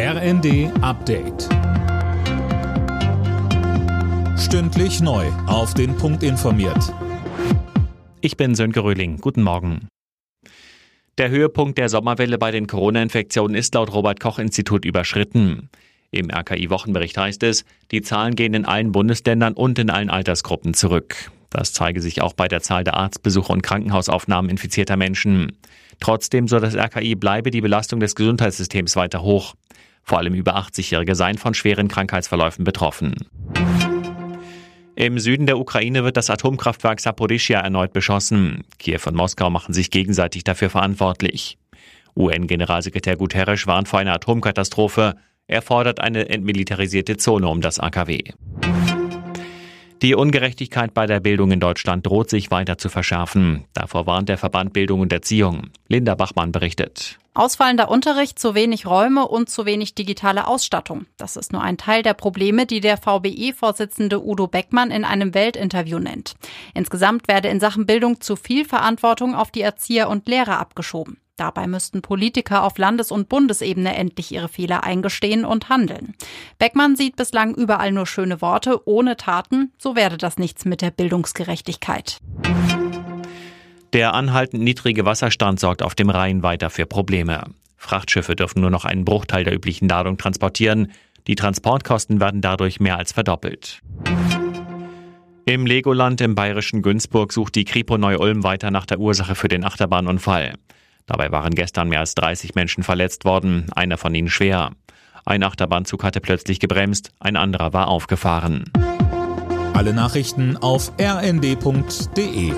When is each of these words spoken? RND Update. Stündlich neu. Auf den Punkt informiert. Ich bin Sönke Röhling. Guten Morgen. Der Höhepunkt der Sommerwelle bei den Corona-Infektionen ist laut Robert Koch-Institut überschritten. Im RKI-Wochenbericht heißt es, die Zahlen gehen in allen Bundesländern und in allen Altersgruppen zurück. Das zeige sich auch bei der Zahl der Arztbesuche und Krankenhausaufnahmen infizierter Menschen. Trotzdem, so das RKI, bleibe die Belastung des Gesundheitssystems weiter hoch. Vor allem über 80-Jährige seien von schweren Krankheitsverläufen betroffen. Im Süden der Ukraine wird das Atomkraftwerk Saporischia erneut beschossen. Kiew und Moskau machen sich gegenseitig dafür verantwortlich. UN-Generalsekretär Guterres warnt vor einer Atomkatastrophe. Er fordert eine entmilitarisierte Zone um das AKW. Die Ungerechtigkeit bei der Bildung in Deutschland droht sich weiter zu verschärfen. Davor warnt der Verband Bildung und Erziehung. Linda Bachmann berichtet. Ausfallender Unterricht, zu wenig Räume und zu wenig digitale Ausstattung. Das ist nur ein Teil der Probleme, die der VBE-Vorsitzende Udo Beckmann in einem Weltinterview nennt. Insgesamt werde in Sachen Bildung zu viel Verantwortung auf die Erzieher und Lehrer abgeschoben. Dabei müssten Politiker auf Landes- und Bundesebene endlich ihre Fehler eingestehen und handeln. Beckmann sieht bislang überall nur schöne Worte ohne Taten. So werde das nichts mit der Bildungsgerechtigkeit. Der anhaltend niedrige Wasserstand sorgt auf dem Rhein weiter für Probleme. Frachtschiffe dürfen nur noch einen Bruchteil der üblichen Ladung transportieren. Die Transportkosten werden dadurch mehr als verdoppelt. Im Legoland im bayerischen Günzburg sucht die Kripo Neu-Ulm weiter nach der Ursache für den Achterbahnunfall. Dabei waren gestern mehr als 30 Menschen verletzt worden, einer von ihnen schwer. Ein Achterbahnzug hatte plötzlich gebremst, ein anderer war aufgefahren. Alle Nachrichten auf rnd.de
RND 0.00 0.70
Update. 0.80 1.48
Stündlich 4.38 5.00
neu. 5.00 5.26
Auf 5.48 5.74
den 5.74 5.96
Punkt 5.96 6.22
informiert. 6.22 6.94
Ich 8.20 8.36
bin 8.36 8.54
Sönke 8.54 8.84
Röhling. 8.84 9.16
Guten 9.16 9.42
Morgen. 9.42 9.88
Der 11.18 11.30
Höhepunkt 11.30 11.78
der 11.78 11.88
Sommerwelle 11.88 12.38
bei 12.38 12.52
den 12.52 12.68
Corona-Infektionen 12.68 13.56
ist 13.56 13.74
laut 13.74 13.92
Robert 13.92 14.20
Koch-Institut 14.20 14.84
überschritten. 14.84 15.68
Im 16.12 16.30
RKI-Wochenbericht 16.30 17.18
heißt 17.18 17.42
es, 17.42 17.64
die 17.90 18.02
Zahlen 18.02 18.36
gehen 18.36 18.54
in 18.54 18.66
allen 18.66 18.92
Bundesländern 18.92 19.54
und 19.54 19.80
in 19.80 19.90
allen 19.90 20.10
Altersgruppen 20.10 20.74
zurück. 20.74 21.32
Das 21.50 21.72
zeige 21.72 22.00
sich 22.00 22.22
auch 22.22 22.34
bei 22.34 22.46
der 22.46 22.62
Zahl 22.62 22.84
der 22.84 22.94
Arztbesuche 22.94 23.52
und 23.52 23.62
Krankenhausaufnahmen 23.62 24.48
infizierter 24.48 24.96
Menschen. 24.96 25.58
Trotzdem, 25.98 26.46
so 26.46 26.60
das 26.60 26.76
RKI, 26.76 27.16
bleibe 27.16 27.50
die 27.50 27.62
Belastung 27.62 27.98
des 27.98 28.14
Gesundheitssystems 28.14 28.94
weiter 28.94 29.22
hoch. 29.22 29.56
Vor 30.08 30.16
allem 30.16 30.32
über 30.32 30.56
80-Jährige 30.56 31.14
seien 31.14 31.36
von 31.36 31.52
schweren 31.52 31.88
Krankheitsverläufen 31.88 32.64
betroffen. 32.64 33.14
Im 34.96 35.18
Süden 35.18 35.44
der 35.44 35.58
Ukraine 35.58 36.02
wird 36.02 36.16
das 36.16 36.30
Atomkraftwerk 36.30 36.98
Saporischia 36.98 37.60
erneut 37.60 37.92
beschossen. 37.92 38.64
Kiew 38.78 39.00
und 39.04 39.14
Moskau 39.14 39.50
machen 39.50 39.74
sich 39.74 39.90
gegenseitig 39.90 40.44
dafür 40.44 40.70
verantwortlich. 40.70 41.58
UN-Generalsekretär 42.16 43.16
Guterres 43.16 43.66
warnt 43.66 43.86
vor 43.86 43.98
einer 43.98 44.14
Atomkatastrophe. 44.14 45.16
Er 45.46 45.60
fordert 45.60 46.00
eine 46.00 46.30
entmilitarisierte 46.30 47.18
Zone 47.18 47.46
um 47.46 47.60
das 47.60 47.78
AKW. 47.78 48.32
Die 50.00 50.14
Ungerechtigkeit 50.14 50.94
bei 50.94 51.06
der 51.06 51.20
Bildung 51.20 51.50
in 51.50 51.60
Deutschland 51.60 52.06
droht 52.06 52.30
sich 52.30 52.50
weiter 52.50 52.78
zu 52.78 52.88
verschärfen. 52.88 53.64
Davor 53.74 54.06
warnt 54.06 54.30
der 54.30 54.38
Verband 54.38 54.72
Bildung 54.72 55.00
und 55.00 55.12
Erziehung. 55.12 55.70
Linda 55.86 56.14
Bachmann 56.14 56.50
berichtet. 56.50 57.18
Ausfallender 57.38 57.88
Unterricht, 57.88 58.36
zu 58.40 58.56
wenig 58.56 58.84
Räume 58.84 59.28
und 59.28 59.48
zu 59.48 59.64
wenig 59.64 59.94
digitale 59.94 60.48
Ausstattung. 60.48 61.06
Das 61.18 61.36
ist 61.36 61.52
nur 61.52 61.62
ein 61.62 61.78
Teil 61.78 62.02
der 62.02 62.14
Probleme, 62.14 62.66
die 62.66 62.80
der 62.80 62.96
VBE-Vorsitzende 62.96 64.20
Udo 64.20 64.48
Beckmann 64.48 64.90
in 64.90 65.04
einem 65.04 65.34
Weltinterview 65.34 66.00
nennt. 66.00 66.34
Insgesamt 66.74 67.28
werde 67.28 67.46
in 67.46 67.60
Sachen 67.60 67.86
Bildung 67.86 68.20
zu 68.20 68.34
viel 68.34 68.64
Verantwortung 68.64 69.36
auf 69.36 69.52
die 69.52 69.60
Erzieher 69.60 70.08
und 70.08 70.26
Lehrer 70.26 70.58
abgeschoben. 70.58 71.20
Dabei 71.36 71.68
müssten 71.68 72.02
Politiker 72.02 72.64
auf 72.64 72.76
Landes- 72.76 73.12
und 73.12 73.28
Bundesebene 73.28 73.94
endlich 73.94 74.32
ihre 74.32 74.48
Fehler 74.48 74.82
eingestehen 74.82 75.44
und 75.44 75.68
handeln. 75.68 76.16
Beckmann 76.58 76.96
sieht 76.96 77.14
bislang 77.14 77.54
überall 77.54 77.92
nur 77.92 78.06
schöne 78.06 78.42
Worte 78.42 78.82
ohne 78.88 79.16
Taten. 79.16 79.72
So 79.78 79.94
werde 79.94 80.16
das 80.16 80.38
nichts 80.38 80.64
mit 80.64 80.82
der 80.82 80.90
Bildungsgerechtigkeit. 80.90 82.18
Der 83.94 84.12
anhaltend 84.12 84.62
niedrige 84.62 85.06
Wasserstand 85.06 85.60
sorgt 85.60 85.82
auf 85.82 85.94
dem 85.94 86.10
Rhein 86.10 86.42
weiter 86.42 86.68
für 86.68 86.84
Probleme. 86.84 87.44
Frachtschiffe 87.76 88.36
dürfen 88.36 88.60
nur 88.60 88.70
noch 88.70 88.84
einen 88.84 89.04
Bruchteil 89.04 89.44
der 89.44 89.54
üblichen 89.54 89.88
Ladung 89.88 90.18
transportieren. 90.18 90.92
Die 91.26 91.36
Transportkosten 91.36 92.20
werden 92.20 92.42
dadurch 92.42 92.80
mehr 92.80 92.98
als 92.98 93.12
verdoppelt. 93.12 93.80
Im 95.46 95.64
Legoland 95.64 96.20
im 96.20 96.34
bayerischen 96.34 96.82
Günzburg 96.82 97.32
sucht 97.32 97.54
die 97.54 97.64
Kripo 97.64 97.96
Neu-Ulm 97.96 98.42
weiter 98.42 98.70
nach 98.70 98.84
der 98.84 98.98
Ursache 98.98 99.34
für 99.34 99.48
den 99.48 99.64
Achterbahnunfall. 99.64 100.54
Dabei 101.06 101.32
waren 101.32 101.54
gestern 101.54 101.88
mehr 101.88 102.00
als 102.00 102.14
30 102.14 102.54
Menschen 102.54 102.82
verletzt 102.82 103.24
worden, 103.24 103.66
einer 103.74 103.96
von 103.96 104.14
ihnen 104.14 104.28
schwer. 104.28 104.72
Ein 105.24 105.42
Achterbahnzug 105.42 106.04
hatte 106.04 106.20
plötzlich 106.20 106.60
gebremst, 106.60 107.12
ein 107.20 107.36
anderer 107.36 107.72
war 107.72 107.88
aufgefahren. 107.88 108.64
Alle 109.72 109.94
Nachrichten 109.94 110.58
auf 110.58 110.92
rnd.de 111.00 112.52